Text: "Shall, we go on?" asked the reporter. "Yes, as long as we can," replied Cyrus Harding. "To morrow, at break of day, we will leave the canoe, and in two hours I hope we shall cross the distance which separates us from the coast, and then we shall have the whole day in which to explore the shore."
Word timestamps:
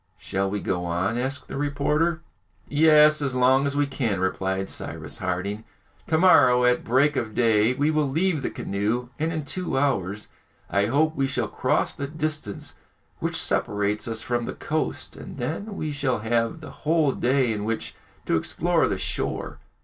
"Shall, 0.17 0.49
we 0.49 0.61
go 0.61 0.83
on?" 0.83 1.15
asked 1.19 1.47
the 1.47 1.57
reporter. 1.57 2.21
"Yes, 2.67 3.21
as 3.21 3.35
long 3.35 3.67
as 3.67 3.75
we 3.75 3.85
can," 3.85 4.19
replied 4.19 4.67
Cyrus 4.67 5.19
Harding. 5.19 5.63
"To 6.07 6.17
morrow, 6.17 6.65
at 6.65 6.83
break 6.83 7.15
of 7.15 7.35
day, 7.35 7.75
we 7.75 7.91
will 7.91 8.09
leave 8.09 8.41
the 8.41 8.49
canoe, 8.49 9.09
and 9.19 9.31
in 9.31 9.45
two 9.45 9.77
hours 9.77 10.29
I 10.71 10.87
hope 10.87 11.15
we 11.15 11.27
shall 11.27 11.47
cross 11.47 11.93
the 11.93 12.07
distance 12.07 12.77
which 13.19 13.35
separates 13.39 14.07
us 14.07 14.23
from 14.23 14.45
the 14.45 14.53
coast, 14.55 15.15
and 15.15 15.37
then 15.37 15.75
we 15.75 15.91
shall 15.91 16.17
have 16.21 16.61
the 16.61 16.71
whole 16.81 17.11
day 17.11 17.53
in 17.53 17.63
which 17.63 17.93
to 18.25 18.37
explore 18.37 18.87
the 18.87 18.97
shore." 18.97 19.59